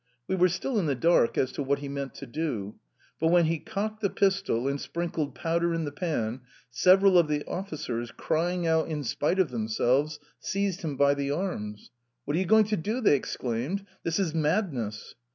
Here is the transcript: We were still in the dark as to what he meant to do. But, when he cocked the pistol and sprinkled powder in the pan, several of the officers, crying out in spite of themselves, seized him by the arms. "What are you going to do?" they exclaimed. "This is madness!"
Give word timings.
We 0.27 0.35
were 0.35 0.49
still 0.49 0.79
in 0.79 0.87
the 0.87 0.95
dark 0.95 1.37
as 1.37 1.51
to 1.51 1.61
what 1.61 1.77
he 1.77 1.87
meant 1.87 2.15
to 2.15 2.25
do. 2.25 2.73
But, 3.19 3.27
when 3.27 3.45
he 3.45 3.59
cocked 3.59 4.01
the 4.01 4.09
pistol 4.09 4.67
and 4.67 4.81
sprinkled 4.81 5.35
powder 5.35 5.75
in 5.75 5.85
the 5.85 5.91
pan, 5.91 6.41
several 6.71 7.19
of 7.19 7.27
the 7.27 7.43
officers, 7.45 8.09
crying 8.09 8.65
out 8.65 8.87
in 8.87 9.03
spite 9.03 9.37
of 9.37 9.51
themselves, 9.51 10.19
seized 10.39 10.81
him 10.81 10.97
by 10.97 11.13
the 11.13 11.29
arms. 11.29 11.91
"What 12.25 12.35
are 12.35 12.39
you 12.39 12.47
going 12.47 12.65
to 12.69 12.77
do?" 12.77 12.99
they 12.99 13.15
exclaimed. 13.15 13.85
"This 14.01 14.17
is 14.17 14.33
madness!" 14.33 15.13